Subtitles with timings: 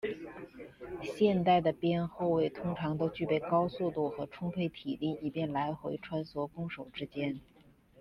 [1.03, 7.39] 现代的边后卫通常都具备高速度和充沛体力以便来回穿梭攻守之间。